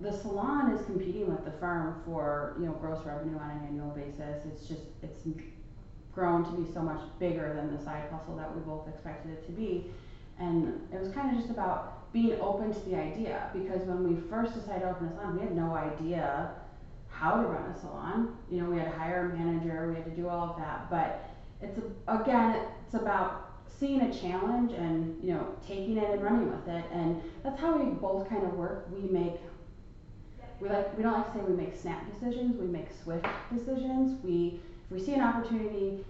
the 0.00 0.10
salon 0.10 0.72
is 0.72 0.84
competing 0.86 1.30
with 1.30 1.44
the 1.44 1.54
firm 1.62 2.02
for 2.04 2.56
you 2.58 2.66
know 2.66 2.72
gross 2.72 3.06
revenue 3.06 3.38
on 3.38 3.50
an 3.52 3.68
annual 3.68 3.94
basis. 3.94 4.42
It's 4.50 4.66
just 4.66 4.82
it's 5.00 5.22
grown 6.14 6.44
to 6.44 6.50
be 6.52 6.70
so 6.72 6.80
much 6.80 7.00
bigger 7.18 7.54
than 7.54 7.74
the 7.74 7.82
side 7.82 8.04
hustle 8.10 8.36
that 8.36 8.54
we 8.54 8.60
both 8.62 8.86
expected 8.88 9.32
it 9.32 9.46
to 9.46 9.52
be. 9.52 9.86
And 10.38 10.80
it 10.92 11.00
was 11.00 11.10
kind 11.12 11.30
of 11.30 11.40
just 11.40 11.50
about 11.50 12.12
being 12.12 12.38
open 12.40 12.72
to 12.72 12.80
the 12.80 12.96
idea 12.96 13.50
because 13.52 13.82
when 13.82 14.08
we 14.08 14.20
first 14.28 14.54
decided 14.54 14.82
to 14.82 14.90
open 14.90 15.08
a 15.08 15.14
salon, 15.14 15.36
we 15.36 15.42
had 15.42 15.56
no 15.56 15.74
idea 15.74 16.50
how 17.08 17.40
to 17.40 17.46
run 17.46 17.70
a 17.70 17.80
salon. 17.80 18.36
You 18.50 18.62
know, 18.62 18.70
we 18.70 18.78
had 18.78 18.92
to 18.92 18.98
hire 18.98 19.30
a 19.30 19.36
manager, 19.36 19.88
we 19.88 19.94
had 19.94 20.04
to 20.04 20.10
do 20.10 20.28
all 20.28 20.50
of 20.50 20.56
that, 20.58 20.90
but 20.90 21.30
it's 21.62 21.78
again, 22.08 22.66
it's 22.84 22.94
about 22.94 23.52
seeing 23.82 24.02
a 24.02 24.12
challenge 24.12 24.72
and 24.72 25.22
you 25.24 25.34
know 25.34 25.44
taking 25.66 25.98
it 25.98 26.08
and 26.10 26.22
running 26.22 26.48
with 26.48 26.68
it 26.68 26.84
and 26.92 27.20
that's 27.42 27.60
how 27.60 27.76
we 27.76 27.90
both 27.90 28.28
kind 28.28 28.44
of 28.44 28.54
work 28.54 28.86
we 28.92 29.08
make 29.08 29.40
we 30.60 30.68
like 30.68 30.96
we 30.96 31.02
don't 31.02 31.14
like 31.14 31.32
to 31.32 31.38
say 31.38 31.44
we 31.44 31.56
make 31.56 31.76
snap 31.76 32.00
decisions 32.12 32.56
we 32.56 32.66
make 32.66 32.86
swift 33.02 33.26
decisions 33.52 34.22
we 34.22 34.60
we 34.92 35.00
see 35.00 35.14
an 35.14 35.20
opportunity 35.20 36.04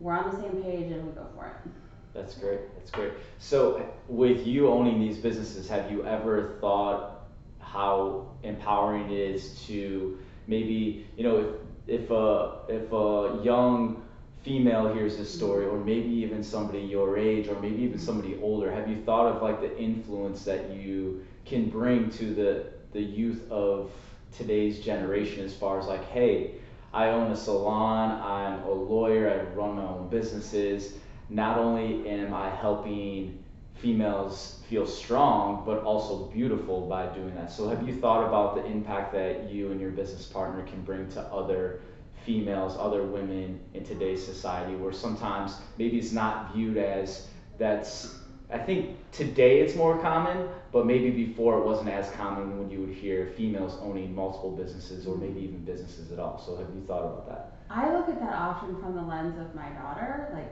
we're 0.00 0.12
on 0.12 0.30
the 0.30 0.36
same 0.36 0.62
page 0.62 0.90
and 0.90 1.06
we 1.06 1.12
go 1.12 1.26
for 1.34 1.46
it. 1.46 1.70
That's 2.12 2.34
great 2.34 2.60
that's 2.76 2.90
great. 2.90 3.12
So 3.38 3.86
with 4.08 4.46
you 4.46 4.68
owning 4.68 5.00
these 5.00 5.18
businesses 5.18 5.68
have 5.68 5.90
you 5.90 6.04
ever 6.04 6.56
thought 6.60 7.26
how 7.60 8.28
empowering 8.42 9.10
it 9.10 9.18
is 9.18 9.60
to 9.66 10.18
maybe 10.46 11.06
you 11.16 11.24
know 11.24 11.38
if 11.38 12.02
if 12.02 12.10
a 12.10 12.58
if 12.68 12.92
a 12.92 13.40
young 13.42 14.02
female 14.44 14.92
hears 14.92 15.16
this 15.16 15.32
story, 15.32 15.64
or 15.64 15.78
maybe 15.78 16.08
even 16.08 16.44
somebody 16.44 16.80
your 16.80 17.16
age, 17.16 17.48
or 17.48 17.58
maybe 17.60 17.82
even 17.82 17.98
somebody 17.98 18.38
older, 18.42 18.70
have 18.70 18.88
you 18.88 19.02
thought 19.02 19.34
of 19.34 19.42
like 19.42 19.60
the 19.60 19.76
influence 19.78 20.44
that 20.44 20.70
you 20.70 21.24
can 21.46 21.68
bring 21.70 22.10
to 22.10 22.34
the 22.34 22.66
the 22.92 23.00
youth 23.02 23.50
of 23.50 23.90
today's 24.36 24.80
generation 24.80 25.44
as 25.44 25.54
far 25.54 25.78
as 25.78 25.86
like, 25.86 26.04
hey, 26.10 26.52
I 26.94 27.10
own 27.10 27.32
a 27.32 27.36
salon, 27.36 28.20
I'm 28.22 28.62
a 28.62 28.70
lawyer, 28.70 29.28
I 29.28 29.54
run 29.54 29.74
my 29.74 29.82
own 29.82 30.08
businesses. 30.08 30.94
Not 31.28 31.58
only 31.58 32.08
am 32.08 32.32
I 32.32 32.48
helping 32.48 33.42
females 33.74 34.60
feel 34.68 34.86
strong, 34.86 35.64
but 35.66 35.82
also 35.82 36.26
beautiful 36.26 36.86
by 36.86 37.06
doing 37.06 37.34
that. 37.34 37.50
So, 37.50 37.68
have 37.68 37.86
you 37.86 37.94
thought 37.96 38.26
about 38.26 38.54
the 38.54 38.64
impact 38.64 39.12
that 39.12 39.50
you 39.50 39.72
and 39.72 39.80
your 39.80 39.90
business 39.90 40.24
partner 40.24 40.62
can 40.62 40.82
bring 40.82 41.08
to 41.10 41.20
other 41.20 41.80
females, 42.24 42.76
other 42.78 43.02
women 43.02 43.60
in 43.74 43.84
today's 43.84 44.24
society, 44.24 44.76
where 44.76 44.92
sometimes 44.92 45.56
maybe 45.76 45.98
it's 45.98 46.12
not 46.12 46.54
viewed 46.54 46.76
as 46.76 47.26
that's. 47.58 48.18
I 48.50 48.58
think 48.58 48.96
today 49.10 49.60
it's 49.60 49.74
more 49.74 49.98
common, 49.98 50.48
but 50.74 50.86
maybe 50.86 51.08
before 51.10 51.56
it 51.60 51.64
wasn't 51.64 51.88
as 51.88 52.10
common 52.10 52.58
when 52.58 52.68
you 52.68 52.80
would 52.80 52.92
hear 52.92 53.32
females 53.36 53.78
owning 53.80 54.12
multiple 54.12 54.50
businesses 54.50 55.06
or 55.06 55.16
maybe 55.16 55.40
even 55.40 55.64
businesses 55.64 56.10
at 56.10 56.18
all. 56.18 56.36
So 56.44 56.56
have 56.56 56.66
you 56.74 56.82
thought 56.84 57.04
about 57.04 57.28
that? 57.28 57.52
I 57.70 57.94
look 57.94 58.08
at 58.08 58.18
that 58.18 58.34
often 58.34 58.80
from 58.80 58.96
the 58.96 59.02
lens 59.02 59.38
of 59.38 59.54
my 59.54 59.68
daughter, 59.70 60.30
like 60.34 60.50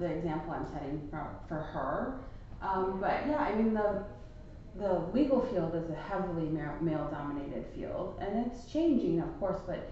the 0.00 0.06
example 0.06 0.54
I'm 0.54 0.66
setting 0.72 1.06
for, 1.10 1.28
for 1.48 1.56
her. 1.56 2.18
Um, 2.62 2.98
but 2.98 3.26
yeah, 3.28 3.40
I 3.40 3.54
mean 3.54 3.74
the 3.74 4.04
the 4.76 5.02
legal 5.12 5.44
field 5.46 5.74
is 5.74 5.90
a 5.90 5.94
heavily 5.94 6.48
male 6.48 7.08
dominated 7.10 7.66
field, 7.74 8.18
and 8.20 8.46
it's 8.46 8.70
changing, 8.72 9.20
of 9.20 9.38
course, 9.40 9.58
but 9.66 9.90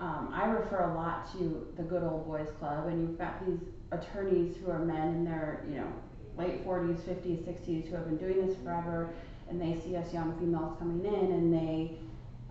um, 0.00 0.30
I 0.32 0.46
refer 0.46 0.90
a 0.90 0.94
lot 0.94 1.30
to 1.32 1.66
the 1.76 1.82
Good 1.82 2.02
Old 2.02 2.26
Boys 2.26 2.48
Club, 2.58 2.86
and 2.86 3.00
you've 3.00 3.18
got 3.18 3.44
these 3.44 3.58
attorneys 3.90 4.56
who 4.56 4.70
are 4.70 4.78
men 4.78 5.08
in 5.08 5.24
their, 5.24 5.64
you 5.68 5.76
know, 5.76 5.92
late 6.38 6.64
40s, 6.64 7.00
50s, 7.00 7.42
60s 7.44 7.88
who 7.88 7.96
have 7.96 8.06
been 8.06 8.16
doing 8.16 8.46
this 8.46 8.56
forever, 8.62 9.10
and 9.48 9.60
they 9.60 9.78
see 9.80 9.96
us 9.96 10.12
young 10.12 10.38
females 10.38 10.76
coming 10.78 11.04
in, 11.04 11.32
and 11.32 11.52
they, 11.52 11.98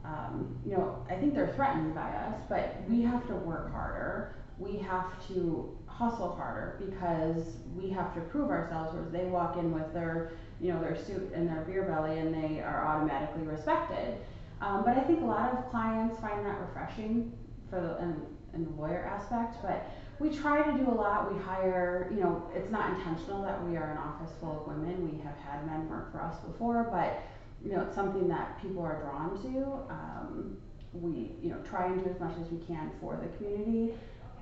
um, 0.03 0.57
you 0.65 0.73
know, 0.73 1.05
I 1.09 1.15
think 1.15 1.33
they're 1.33 1.53
threatened 1.55 1.95
by 1.95 2.09
us, 2.09 2.35
but 2.49 2.75
we 2.89 3.01
have 3.03 3.25
to 3.27 3.35
work 3.35 3.71
harder. 3.71 4.35
We 4.59 4.77
have 4.79 5.11
to 5.29 5.77
hustle 5.85 6.35
harder 6.35 6.79
because 6.85 7.43
we 7.75 7.89
have 7.89 8.13
to 8.15 8.21
prove 8.21 8.49
ourselves. 8.49 8.91
Whereas 8.93 9.11
they 9.11 9.25
walk 9.25 9.57
in 9.57 9.71
with 9.73 9.93
their, 9.93 10.31
you 10.59 10.73
know, 10.73 10.79
their 10.79 10.95
suit 10.95 11.31
and 11.33 11.47
their 11.47 11.61
beer 11.61 11.83
belly, 11.83 12.19
and 12.19 12.33
they 12.33 12.61
are 12.61 12.85
automatically 12.85 13.43
respected. 13.43 14.17
Um, 14.61 14.83
but 14.83 14.97
I 14.97 15.01
think 15.01 15.21
a 15.21 15.25
lot 15.25 15.53
of 15.53 15.69
clients 15.69 16.19
find 16.19 16.45
that 16.45 16.59
refreshing 16.59 17.31
for 17.69 17.79
the 17.79 18.03
in, 18.03 18.21
in 18.53 18.63
the 18.65 18.81
lawyer 18.81 19.05
aspect. 19.05 19.57
But 19.61 19.85
we 20.19 20.29
try 20.29 20.63
to 20.63 20.77
do 20.77 20.89
a 20.89 20.93
lot. 20.93 21.33
We 21.33 21.39
hire, 21.39 22.09
you 22.13 22.21
know, 22.21 22.49
it's 22.55 22.71
not 22.71 22.91
intentional 22.91 23.43
that 23.43 23.63
we 23.65 23.77
are 23.77 23.91
an 23.91 23.97
office 23.97 24.31
full 24.39 24.61
of 24.61 24.67
women. 24.67 25.11
We 25.11 25.21
have 25.23 25.35
had 25.37 25.65
men 25.67 25.87
work 25.89 26.11
for 26.11 26.21
us 26.21 26.37
before, 26.39 26.87
but 26.91 27.23
you 27.63 27.71
know, 27.75 27.81
it's 27.83 27.95
something 27.95 28.27
that 28.27 28.61
people 28.61 28.81
are 28.83 29.01
drawn 29.01 29.41
to. 29.41 29.93
Um, 29.93 30.57
we, 30.93 31.31
you 31.41 31.49
know, 31.49 31.57
try 31.69 31.87
and 31.87 32.03
do 32.03 32.09
as 32.09 32.19
much 32.19 32.33
as 32.41 32.49
we 32.51 32.59
can 32.65 32.91
for 32.99 33.19
the 33.21 33.27
community. 33.37 33.93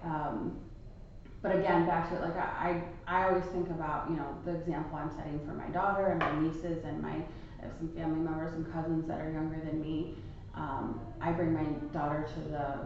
Um, 0.03 0.57
but 1.41 1.55
again, 1.55 1.85
back 1.85 2.09
to 2.09 2.15
it, 2.15 2.21
like 2.21 2.37
I, 2.37 2.81
I, 3.07 3.23
I 3.23 3.29
always 3.29 3.45
think 3.45 3.69
about, 3.69 4.09
you 4.09 4.15
know, 4.15 4.37
the 4.45 4.55
example 4.55 4.97
I'm 4.97 5.11
setting 5.15 5.39
for 5.45 5.53
my 5.53 5.67
daughter 5.67 6.07
and 6.07 6.19
my 6.19 6.39
nieces 6.39 6.83
and 6.85 7.01
my, 7.01 7.21
some 7.77 7.89
family 7.89 8.19
members 8.19 8.53
and 8.53 8.71
cousins 8.71 9.07
that 9.07 9.19
are 9.19 9.31
younger 9.31 9.59
than 9.63 9.81
me. 9.81 10.15
Um, 10.55 10.99
I 11.21 11.31
bring 11.31 11.53
my 11.53 11.63
daughter 11.93 12.27
to 12.33 12.39
the, 12.49 12.79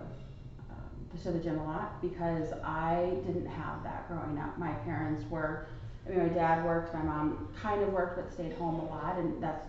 to 1.23 1.31
the 1.31 1.39
gym 1.39 1.59
a 1.59 1.63
lot 1.63 2.01
because 2.01 2.53
I 2.63 3.13
didn't 3.25 3.47
have 3.47 3.83
that 3.83 4.07
growing 4.07 4.37
up. 4.37 4.57
My 4.57 4.71
parents 4.71 5.23
were, 5.29 5.67
I 6.05 6.11
mean, 6.11 6.19
my 6.19 6.29
dad 6.29 6.65
worked, 6.65 6.93
my 6.93 7.01
mom 7.01 7.47
kind 7.61 7.81
of 7.81 7.91
worked 7.91 8.17
but 8.17 8.31
stayed 8.31 8.53
home 8.53 8.79
a 8.79 8.85
lot, 8.85 9.17
and 9.17 9.41
that's 9.41 9.65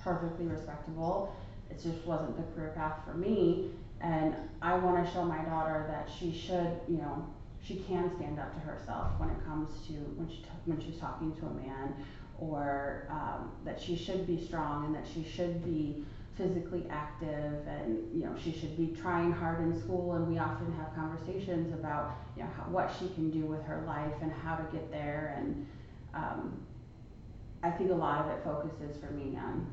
perfectly 0.00 0.46
respectable. 0.46 1.34
It 1.70 1.82
just 1.82 2.04
wasn't 2.06 2.36
the 2.36 2.42
career 2.54 2.72
path 2.76 2.98
for 3.06 3.14
me, 3.14 3.70
and 4.00 4.34
I 4.62 4.74
want 4.76 5.04
to 5.04 5.12
show 5.12 5.24
my 5.24 5.42
daughter 5.44 5.86
that 5.88 6.08
she 6.18 6.32
should, 6.32 6.80
you 6.88 6.98
know, 6.98 7.26
she 7.62 7.76
can 7.76 8.14
stand 8.16 8.38
up 8.38 8.52
to 8.54 8.60
herself 8.60 9.08
when 9.18 9.30
it 9.30 9.44
comes 9.46 9.86
to 9.86 9.92
when 9.92 10.28
she 10.28 10.44
when 10.66 10.80
she's 10.80 10.98
talking 10.98 11.34
to 11.36 11.46
a 11.46 11.54
man, 11.54 11.94
or 12.38 13.06
um, 13.10 13.52
that 13.64 13.80
she 13.80 13.96
should 13.96 14.26
be 14.26 14.44
strong 14.44 14.86
and 14.86 14.94
that 14.94 15.06
she 15.06 15.24
should 15.24 15.64
be 15.64 16.04
physically 16.36 16.84
active 16.90 17.66
and 17.68 17.98
you 18.12 18.26
know 18.26 18.34
she 18.42 18.52
should 18.52 18.76
be 18.76 18.96
trying 19.00 19.30
hard 19.30 19.60
in 19.60 19.78
school 19.80 20.14
and 20.14 20.26
we 20.26 20.38
often 20.38 20.72
have 20.72 20.92
conversations 20.94 21.72
about 21.72 22.16
you 22.36 22.42
know 22.42 22.48
how, 22.56 22.64
what 22.64 22.92
she 22.98 23.08
can 23.14 23.30
do 23.30 23.46
with 23.46 23.62
her 23.62 23.84
life 23.86 24.14
and 24.20 24.32
how 24.32 24.56
to 24.56 24.64
get 24.72 24.90
there 24.90 25.36
and 25.38 25.66
um, 26.12 26.60
I 27.62 27.70
think 27.70 27.90
a 27.90 27.94
lot 27.94 28.24
of 28.24 28.30
it 28.30 28.44
focuses 28.44 28.96
for 29.00 29.10
me 29.12 29.36
on 29.36 29.66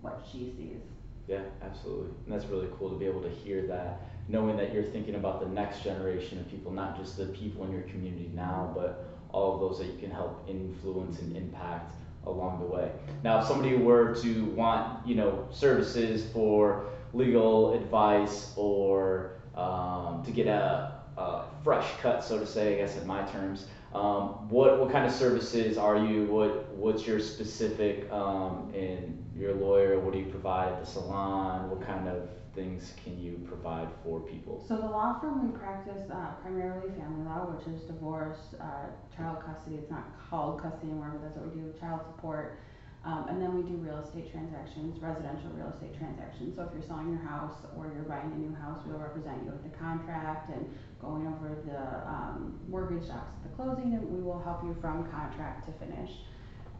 what 0.00 0.26
she 0.30 0.52
sees. 0.56 0.80
Yeah, 1.28 1.42
absolutely. 1.62 2.08
And 2.24 2.32
that's 2.32 2.46
really 2.46 2.68
cool 2.78 2.90
to 2.90 2.96
be 2.96 3.04
able 3.04 3.22
to 3.22 3.28
hear 3.28 3.66
that, 3.66 4.00
knowing 4.28 4.56
that 4.56 4.72
you're 4.72 4.84
thinking 4.84 5.16
about 5.16 5.40
the 5.40 5.48
next 5.48 5.82
generation 5.82 6.38
of 6.38 6.48
people, 6.48 6.72
not 6.72 6.96
just 6.96 7.16
the 7.16 7.26
people 7.26 7.64
in 7.64 7.72
your 7.72 7.82
community 7.82 8.30
now, 8.34 8.72
but 8.74 9.18
all 9.30 9.54
of 9.54 9.60
those 9.60 9.78
that 9.80 9.92
you 9.92 9.98
can 9.98 10.10
help 10.10 10.48
influence 10.48 11.20
and 11.20 11.36
impact 11.36 11.92
along 12.26 12.60
the 12.60 12.66
way. 12.66 12.90
Now, 13.22 13.40
if 13.40 13.46
somebody 13.46 13.76
were 13.76 14.14
to 14.16 14.44
want, 14.46 15.06
you 15.06 15.14
know, 15.14 15.46
services 15.50 16.26
for 16.32 16.86
legal 17.12 17.72
advice 17.72 18.52
or 18.56 19.32
um, 19.54 20.22
to 20.24 20.30
get 20.30 20.46
a, 20.46 20.92
a, 21.16 21.45
fresh 21.66 21.96
cut, 22.00 22.22
so 22.22 22.38
to 22.38 22.46
say, 22.46 22.74
I 22.74 22.76
guess 22.76 22.96
in 22.96 23.04
my 23.08 23.24
terms, 23.24 23.66
um, 23.92 24.48
what 24.48 24.78
what 24.78 24.92
kind 24.92 25.04
of 25.04 25.10
services 25.10 25.76
are 25.76 25.98
you? 25.98 26.26
What 26.26 26.72
what's 26.82 27.04
your 27.08 27.18
specific 27.18 28.08
um, 28.12 28.70
in 28.72 29.24
your 29.34 29.52
lawyer? 29.54 29.98
What 29.98 30.12
do 30.12 30.20
you 30.20 30.26
provide 30.26 30.68
at 30.72 30.78
the 30.78 30.86
salon? 30.86 31.68
What 31.68 31.84
kind 31.84 32.06
of 32.06 32.28
things 32.54 32.94
can 33.02 33.18
you 33.18 33.32
provide 33.48 33.88
for 34.04 34.20
people? 34.20 34.64
So 34.68 34.76
the 34.76 34.86
law 34.86 35.18
firm 35.20 35.50
we 35.50 35.58
practice 35.58 36.08
uh, 36.08 36.34
primarily 36.40 36.88
family 37.00 37.24
law, 37.24 37.50
which 37.50 37.66
is 37.66 37.82
divorce, 37.82 38.54
uh, 38.60 38.86
child 39.16 39.42
custody. 39.44 39.74
It's 39.82 39.90
not 39.90 40.04
called 40.30 40.62
custody 40.62 40.92
anymore, 40.92 41.10
but 41.14 41.22
that's 41.24 41.36
what 41.36 41.52
we 41.52 41.62
do. 41.62 41.74
Child 41.80 42.02
support, 42.06 42.60
um, 43.04 43.26
and 43.28 43.40
then 43.40 43.54
we 43.54 43.62
do 43.62 43.76
real 43.76 43.98
estate 43.98 44.32
transactions, 44.32 45.00
residential 45.00 45.50
real 45.50 45.70
estate 45.70 45.96
transactions. 45.96 46.56
So 46.56 46.62
if 46.62 46.70
you're 46.72 46.82
selling 46.82 47.10
your 47.10 47.22
house 47.22 47.54
or 47.76 47.86
you're 47.94 48.04
buying 48.04 48.32
a 48.32 48.36
new 48.36 48.54
house, 48.54 48.80
we'll 48.86 48.98
represent 48.98 49.44
you 49.44 49.50
with 49.52 49.62
the 49.62 49.76
contract 49.78 50.50
and 50.50 50.66
going 51.00 51.26
over 51.26 51.54
the 51.64 51.78
um, 52.08 52.58
mortgage 52.68 53.06
docs 53.06 53.30
at 53.36 53.42
the 53.44 53.54
closing, 53.54 53.94
and 53.94 54.02
we 54.10 54.22
will 54.22 54.42
help 54.42 54.64
you 54.64 54.76
from 54.80 55.08
contract 55.10 55.66
to 55.66 55.72
finish. 55.84 56.10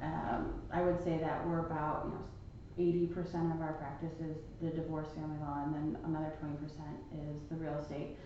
Um, 0.03 0.63
I 0.73 0.83
would 0.83 1.03
say 1.05 1.19
that 1.19 1.47
we're 1.47 1.67
about, 1.67 2.07
you 2.07 2.13
know, 2.13 2.25
eighty 2.79 3.07
percent 3.07 3.55
of 3.55 3.61
our 3.61 3.75
practice 3.75 4.19
is 4.21 4.37
the 4.61 4.71
divorce 4.71 5.09
family 5.15 5.39
law, 5.41 5.63
and 5.65 5.75
then 5.75 5.99
another 6.05 6.35
twenty 6.41 6.57
percent 6.57 6.99
is 7.15 7.41
the 7.49 7.57
real 7.57 7.79
estate. 7.79 8.17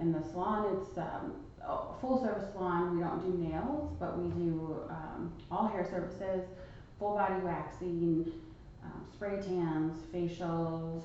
In 0.00 0.12
the 0.12 0.22
salon, 0.22 0.78
it's 0.80 0.96
um, 0.96 1.44
a 1.62 2.00
full 2.00 2.22
service 2.22 2.52
salon. 2.52 2.96
We 2.96 3.02
don't 3.02 3.20
do 3.20 3.36
nails, 3.36 3.92
but 4.00 4.18
we 4.18 4.30
do 4.30 4.84
um, 4.88 5.32
all 5.50 5.66
hair 5.66 5.86
services 5.90 6.48
full 7.00 7.14
body 7.14 7.40
waxing, 7.42 8.30
um, 8.84 9.06
spray 9.12 9.40
tans, 9.40 10.02
facials, 10.14 11.02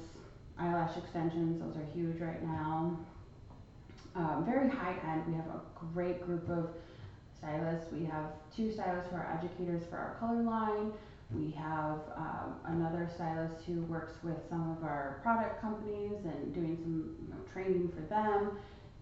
eyelash 0.60 0.98
extensions, 0.98 1.60
those 1.60 1.76
are 1.82 1.88
huge 1.96 2.20
right 2.20 2.44
now. 2.44 3.00
Um, 4.14 4.46
very 4.46 4.70
high 4.70 4.96
end. 5.10 5.26
We 5.28 5.34
have 5.34 5.48
a 5.48 5.62
great 5.94 6.26
group 6.26 6.50
of 6.50 6.70
stylists. 7.38 7.92
We 7.92 8.06
have 8.06 8.32
two 8.56 8.72
stylists 8.72 9.10
who 9.10 9.18
are 9.18 9.40
educators 9.40 9.84
for 9.90 9.98
our 9.98 10.16
color 10.20 10.42
line. 10.44 10.92
We 11.34 11.52
have 11.52 12.00
um, 12.16 12.56
another 12.66 13.10
stylist 13.14 13.66
who 13.66 13.82
works 13.84 14.14
with 14.24 14.38
some 14.50 14.72
of 14.72 14.84
our 14.84 15.20
product 15.24 15.60
companies 15.62 16.24
and 16.24 16.54
doing 16.54 16.78
some 16.82 17.16
you 17.22 17.34
know, 17.34 17.42
training 17.52 17.92
for 17.96 18.02
them. 18.02 18.58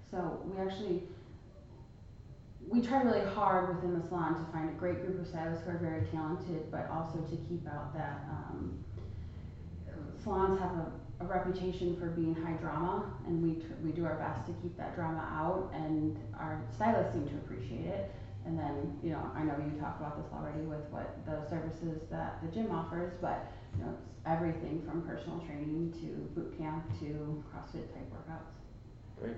So 0.10 0.42
we 0.46 0.62
actually 0.62 1.04
we 2.70 2.82
try 2.82 3.01
really 3.01 3.25
hard 3.34 3.75
within 3.75 4.00
the 4.00 4.08
salon 4.08 4.34
to 4.34 4.51
find 4.51 4.70
a 4.70 4.74
great 4.74 5.05
group 5.05 5.20
of 5.22 5.27
stylists 5.27 5.63
who 5.65 5.72
are 5.72 5.77
very 5.77 6.05
talented, 6.08 6.72
but 6.72 6.89
also 6.89 7.20
to 7.20 7.38
keep 7.48 7.67
out 7.67 7.93
that 7.93 8.24
um, 8.29 8.84
salons 10.24 10.60
have 10.60 10.72
a, 10.72 10.91
a, 11.22 11.25
reputation 11.25 11.96
for 11.98 12.08
being 12.08 12.34
high 12.34 12.53
drama, 12.53 13.13
and 13.27 13.41
we 13.43 13.63
we 13.84 13.91
do 13.91 14.05
our 14.05 14.15
best 14.15 14.48
to 14.48 14.53
keep 14.62 14.75
that 14.77 14.96
drama 14.96 15.27
out, 15.32 15.72
and 15.74 16.17
our 16.39 16.62
stylists 16.74 17.13
seem 17.13 17.27
to 17.27 17.36
appreciate 17.36 17.86
it. 17.86 18.12
And 18.46 18.60
then, 18.60 19.00
you 19.01 19.12
know, 19.12 19.32
I 19.34 19.43
know 19.43 19.55
you 19.55 19.79
talked 19.79 20.01
about 20.01 20.22
this 20.22 20.29
already 20.34 20.62
with 20.62 20.84
what 20.91 21.25
the 21.25 21.48
services 21.50 22.01
that 22.12 22.39
the 22.43 22.51
gym 22.51 22.72
offers, 22.72 23.13
but 23.22 23.53
you 23.77 23.86
know, 23.86 23.91
it's 23.91 24.03
everything 24.25 24.84
from 24.86 25.01
personal 25.03 25.39
training 25.39 25.93
to 26.01 26.08
boot 26.36 26.58
camp 26.58 26.84
to 27.00 27.41
CrossFit 27.48 27.88
type 27.93 28.12
workouts. 28.12 28.51
Great. 29.20 29.38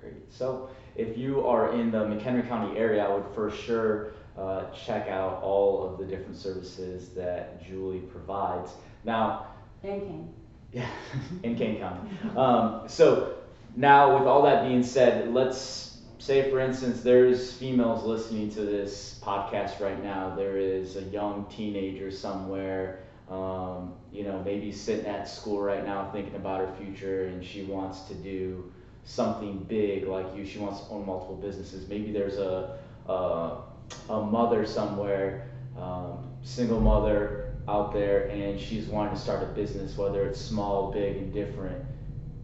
Great. 0.00 0.14
So 0.30 0.70
if 0.94 1.16
you 1.16 1.46
are 1.46 1.72
in 1.72 1.90
the 1.90 2.04
McHenry 2.04 2.46
County 2.48 2.78
area, 2.78 3.04
I 3.04 3.14
would 3.14 3.26
for 3.34 3.50
sure 3.50 4.12
uh, 4.36 4.64
check 4.70 5.08
out 5.08 5.42
all 5.42 5.88
of 5.88 5.98
the 5.98 6.04
different 6.04 6.36
services 6.36 7.10
that 7.10 7.64
Julie 7.66 8.00
provides. 8.00 8.72
Now, 9.04 9.46
and 9.82 10.02
Kane. 10.02 10.34
Yeah, 10.72 10.88
in 11.42 11.56
Kane 11.56 11.78
County. 11.78 12.10
Um, 12.36 12.88
so 12.88 13.34
now, 13.76 14.18
with 14.18 14.26
all 14.26 14.42
that 14.42 14.66
being 14.66 14.82
said, 14.82 15.32
let's 15.32 15.98
say, 16.18 16.50
for 16.50 16.60
instance, 16.60 17.02
there's 17.02 17.52
females 17.52 18.04
listening 18.04 18.50
to 18.50 18.62
this 18.62 19.20
podcast 19.22 19.80
right 19.80 20.02
now. 20.02 20.34
There 20.34 20.56
is 20.56 20.96
a 20.96 21.02
young 21.02 21.46
teenager 21.50 22.10
somewhere, 22.10 23.00
um, 23.30 23.94
you 24.12 24.24
know, 24.24 24.42
maybe 24.44 24.72
sitting 24.72 25.06
at 25.06 25.28
school 25.28 25.60
right 25.60 25.84
now 25.84 26.10
thinking 26.12 26.34
about 26.34 26.60
her 26.60 26.74
future, 26.76 27.26
and 27.26 27.44
she 27.44 27.64
wants 27.64 28.02
to 28.02 28.14
do 28.14 28.72
something 29.06 29.58
big 29.68 30.06
like 30.06 30.26
you. 30.36 30.44
She 30.44 30.58
wants 30.58 30.80
to 30.80 30.90
own 30.90 31.06
multiple 31.06 31.36
businesses. 31.36 31.88
Maybe 31.88 32.12
there's 32.12 32.36
a 32.36 32.76
a, 33.08 33.62
a 34.10 34.20
mother 34.20 34.66
somewhere, 34.66 35.48
um, 35.78 36.28
single 36.42 36.80
mother 36.80 37.54
out 37.68 37.92
there, 37.92 38.26
and 38.26 38.60
she's 38.60 38.86
wanting 38.86 39.14
to 39.14 39.20
start 39.20 39.42
a 39.42 39.46
business, 39.46 39.96
whether 39.96 40.26
it's 40.26 40.40
small, 40.40 40.92
big, 40.92 41.16
and 41.16 41.32
different. 41.32 41.84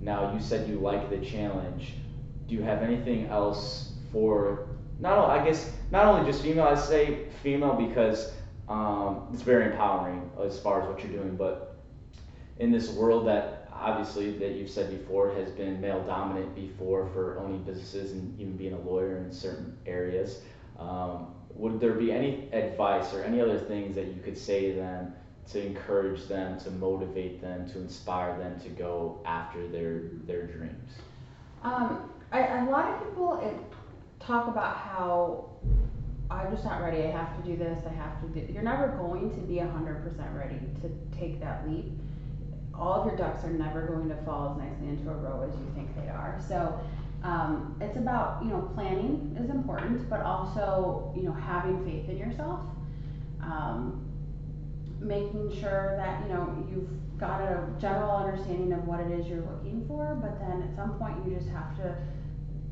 Now 0.01 0.33
you 0.33 0.41
said 0.41 0.69
you 0.69 0.79
like 0.79 1.11
the 1.11 1.19
challenge. 1.19 1.95
Do 2.49 2.55
you 2.55 2.63
have 2.63 2.83
anything 2.83 3.27
else 3.27 3.93
for 4.13 4.69
not 4.99 5.31
I 5.31 5.45
guess 5.45 5.73
not 5.91 6.07
only 6.07 6.31
just 6.31 6.43
female? 6.43 6.65
I 6.65 6.77
say 6.77 7.27
female 7.43 7.75
because 7.75 8.33
um, 8.69 9.29
it's 9.33 9.43
very 9.43 9.67
empowering 9.67 10.31
as 10.41 10.61
far 10.61 10.83
as 10.83 10.89
what 10.89 11.03
you're 11.03 11.13
doing, 11.13 11.37
but 11.37 11.77
in 12.59 12.71
this 12.71 12.91
world 12.91 13.27
that 13.27 13.62
obviously 13.83 14.39
that 14.39 14.53
you've 14.53 14.71
said 14.71 14.91
before 14.91 15.35
has 15.35 15.51
been 15.51 15.81
male 15.81 16.03
dominant 16.05 16.55
before 16.55 17.09
for 17.13 17.39
owning 17.39 17.63
businesses 17.65 18.13
and 18.13 18.39
even 18.41 18.57
being 18.57 18.73
a 18.73 18.81
lawyer 18.81 19.17
in 19.17 19.33
certain 19.33 19.77
areas. 19.87 20.41
Um, 20.79 21.35
would 21.55 21.81
there 21.81 21.95
be 21.95 22.13
any 22.13 22.49
advice 22.53 23.13
or 23.13 23.23
any 23.25 23.41
other 23.41 23.59
things 23.59 23.95
that 23.97 24.07
you 24.07 24.23
could 24.23 24.39
say 24.39 24.71
to 24.71 24.77
them 24.77 25.15
to 25.51 25.65
encourage 25.65 26.27
them, 26.29 26.59
to 26.61 26.71
motivate 26.71 27.41
them, 27.41 27.69
to 27.71 27.79
inspire 27.79 28.39
them 28.39 28.59
to 28.61 28.69
go 28.69 29.21
after 29.27 29.67
their 29.69 30.03
their 30.27 30.47
dreams? 30.47 30.93
Um, 31.63 32.11
I, 32.31 32.59
a 32.59 32.71
lot 32.71 32.89
of 32.89 33.01
people 33.05 33.61
talk 34.21 34.47
about 34.49 34.77
how 34.77 35.51
I'm 36.31 36.51
just 36.53 36.65
not 36.65 36.81
ready. 36.81 37.03
I 37.03 37.11
have 37.11 37.37
to 37.43 37.51
do 37.51 37.57
this. 37.57 37.79
I 37.85 37.93
have 37.93 38.21
to 38.23 38.29
do. 38.29 38.53
You're 38.53 38.63
never 38.63 38.89
going 38.89 39.31
to 39.35 39.41
be 39.41 39.59
hundred 39.59 40.03
percent 40.03 40.31
ready 40.35 40.59
to 40.81 41.19
take 41.19 41.41
that 41.41 41.69
leap. 41.69 41.93
All 42.75 42.95
of 42.95 43.07
your 43.07 43.17
ducks 43.17 43.45
are 43.45 43.51
never 43.51 43.87
going 43.87 44.09
to 44.09 44.17
fall 44.25 44.51
as 44.51 44.59
nicely 44.59 44.89
into 44.89 45.11
a 45.11 45.15
row 45.15 45.43
as 45.49 45.55
you 45.55 45.67
think 45.75 45.95
they 45.97 46.09
are. 46.09 46.41
So 46.49 46.81
um, 47.23 47.77
it's 47.81 47.97
about 47.97 48.43
you 48.43 48.51
know 48.51 48.71
planning 48.75 49.37
is 49.41 49.51
important, 49.51 50.09
but 50.11 50.21
also 50.23 51.13
you 51.17 51.23
know 51.23 51.33
having 51.33 51.85
faith 51.85 52.09
in 52.09 52.19
yourself. 52.19 52.61
Um, 53.43 53.99
making 55.01 55.53
sure 55.61 55.95
that 55.97 56.23
you 56.23 56.35
know 56.35 56.67
you've 56.71 56.89
got 57.19 57.41
a 57.41 57.65
general 57.81 58.11
understanding 58.17 58.73
of 58.73 58.87
what 58.87 59.01
it 59.01 59.11
is 59.13 59.27
you're 59.29 59.43
looking 59.43 59.85
for, 59.87 60.19
but 60.21 60.39
then 60.41 60.63
at 60.63 60.75
some 60.75 60.99
point 60.99 61.17
you 61.25 61.35
just 61.35 61.49
have 61.49 61.77
to 61.77 61.95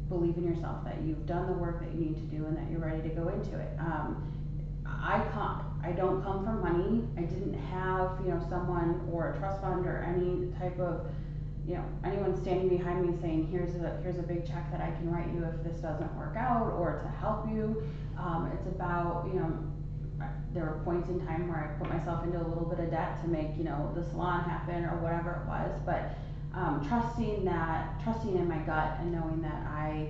believe 0.08 0.36
in 0.36 0.44
yourself 0.44 0.84
that 0.84 1.00
you've 1.02 1.24
done 1.24 1.46
the 1.46 1.52
work 1.52 1.80
that 1.80 1.92
you 1.94 2.00
need 2.00 2.16
to 2.16 2.36
do 2.36 2.44
and 2.46 2.56
that 2.56 2.68
you're 2.70 2.80
ready 2.80 3.00
to 3.08 3.14
go 3.14 3.28
into 3.28 3.58
it. 3.58 3.70
Um, 3.78 4.26
I 4.84 5.24
can't, 5.32 5.62
I 5.82 5.92
don't 5.92 6.22
come 6.22 6.44
from 6.44 6.60
money. 6.60 7.08
I 7.16 7.22
didn't 7.22 7.54
have, 7.54 8.18
you 8.24 8.30
know, 8.32 8.44
someone 8.48 9.08
or 9.12 9.32
a 9.32 9.38
trust 9.38 9.62
fund 9.62 9.86
or 9.86 10.02
any 10.02 10.52
type 10.58 10.78
of, 10.78 11.06
you 11.66 11.74
know, 11.74 11.84
anyone 12.04 12.40
standing 12.42 12.68
behind 12.68 13.06
me 13.06 13.16
saying, 13.20 13.48
here's 13.50 13.74
a, 13.76 13.98
here's 14.02 14.18
a 14.18 14.22
big 14.22 14.46
check 14.46 14.70
that 14.70 14.80
I 14.80 14.90
can 14.92 15.10
write 15.10 15.28
you 15.34 15.44
if 15.44 15.64
this 15.64 15.80
doesn't 15.80 16.14
work 16.16 16.36
out 16.36 16.72
or 16.72 17.00
to 17.02 17.08
help 17.18 17.48
you. 17.48 17.82
Um, 18.18 18.50
it's 18.54 18.66
about, 18.66 19.26
you 19.32 19.40
know, 19.40 19.58
there 20.52 20.64
were 20.64 20.80
points 20.84 21.08
in 21.08 21.24
time 21.26 21.48
where 21.48 21.58
I 21.58 21.78
put 21.78 21.88
myself 21.88 22.24
into 22.24 22.38
a 22.38 22.46
little 22.46 22.66
bit 22.66 22.80
of 22.80 22.90
debt 22.90 23.22
to 23.22 23.28
make, 23.28 23.56
you 23.56 23.64
know, 23.64 23.90
the 23.94 24.02
salon 24.10 24.44
happen 24.44 24.84
or 24.84 24.98
whatever 24.98 25.42
it 25.42 25.48
was, 25.48 25.70
but 25.86 26.12
um, 26.52 26.84
trusting 26.88 27.44
that, 27.44 28.02
trusting 28.02 28.36
in 28.36 28.48
my 28.48 28.58
gut 28.58 28.98
and 29.00 29.12
knowing 29.12 29.40
that 29.42 29.62
I 29.66 30.08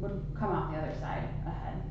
would 0.00 0.24
come 0.38 0.52
out 0.52 0.72
the 0.72 0.78
other 0.78 0.94
side 1.00 1.28
ahead. 1.44 1.82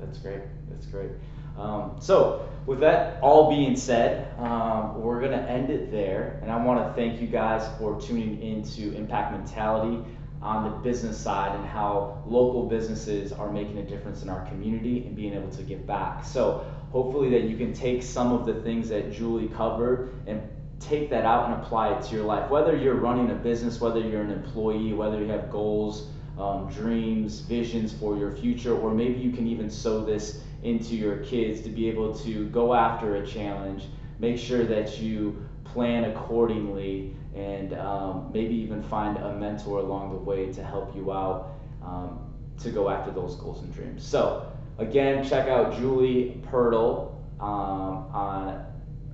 That's 0.00 0.18
great. 0.18 0.40
That's 0.70 0.86
great. 0.86 1.10
Um, 1.56 1.96
so, 2.00 2.48
with 2.66 2.80
that 2.80 3.20
all 3.22 3.50
being 3.50 3.76
said, 3.76 4.38
um, 4.38 5.00
we're 5.00 5.20
going 5.20 5.32
to 5.32 5.50
end 5.50 5.70
it 5.70 5.90
there. 5.90 6.38
And 6.42 6.50
I 6.50 6.64
want 6.64 6.86
to 6.86 6.94
thank 6.94 7.20
you 7.20 7.26
guys 7.26 7.68
for 7.78 8.00
tuning 8.00 8.40
into 8.40 8.94
Impact 8.94 9.32
Mentality 9.32 10.04
on 10.40 10.64
the 10.64 10.76
business 10.78 11.18
side 11.18 11.54
and 11.54 11.64
how 11.66 12.22
local 12.26 12.68
businesses 12.68 13.32
are 13.32 13.50
making 13.50 13.78
a 13.78 13.82
difference 13.82 14.22
in 14.22 14.28
our 14.28 14.44
community 14.46 15.04
and 15.06 15.14
being 15.14 15.34
able 15.34 15.50
to 15.50 15.62
give 15.62 15.86
back. 15.86 16.24
So, 16.24 16.64
hopefully, 16.90 17.30
that 17.30 17.44
you 17.44 17.56
can 17.56 17.72
take 17.72 18.02
some 18.02 18.32
of 18.32 18.46
the 18.46 18.54
things 18.62 18.88
that 18.88 19.12
Julie 19.12 19.48
covered 19.48 20.12
and 20.26 20.42
take 20.80 21.10
that 21.10 21.24
out 21.24 21.50
and 21.50 21.62
apply 21.62 21.96
it 21.96 22.02
to 22.02 22.14
your 22.14 22.24
life. 22.24 22.50
Whether 22.50 22.76
you're 22.76 22.96
running 22.96 23.30
a 23.30 23.34
business, 23.34 23.80
whether 23.80 24.00
you're 24.00 24.22
an 24.22 24.30
employee, 24.30 24.92
whether 24.92 25.20
you 25.20 25.28
have 25.28 25.50
goals, 25.50 26.08
um, 26.38 26.68
dreams, 26.70 27.40
visions 27.40 27.92
for 27.92 28.16
your 28.16 28.32
future, 28.32 28.76
or 28.76 28.92
maybe 28.92 29.20
you 29.20 29.30
can 29.30 29.46
even 29.46 29.70
sow 29.70 30.04
this 30.04 30.42
into 30.62 30.94
your 30.94 31.18
kids 31.18 31.60
to 31.62 31.68
be 31.68 31.88
able 31.88 32.14
to 32.20 32.46
go 32.48 32.74
after 32.74 33.16
a 33.16 33.26
challenge. 33.26 33.84
Make 34.18 34.38
sure 34.38 34.64
that 34.64 35.00
you 35.00 35.44
plan 35.64 36.04
accordingly 36.04 37.16
and 37.34 37.72
um, 37.74 38.30
maybe 38.32 38.54
even 38.54 38.82
find 38.82 39.16
a 39.16 39.34
mentor 39.34 39.78
along 39.78 40.12
the 40.12 40.18
way 40.18 40.52
to 40.52 40.62
help 40.62 40.94
you 40.94 41.12
out 41.12 41.54
um, 41.82 42.20
to 42.60 42.70
go 42.70 42.90
after 42.90 43.10
those 43.10 43.34
goals 43.36 43.62
and 43.62 43.74
dreams. 43.74 44.04
So, 44.04 44.52
again, 44.78 45.26
check 45.26 45.48
out 45.48 45.74
Julie 45.76 46.40
Pirtle 46.50 47.14
um, 47.40 48.06
on 48.14 48.64